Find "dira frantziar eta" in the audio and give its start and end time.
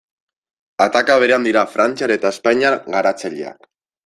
1.49-2.33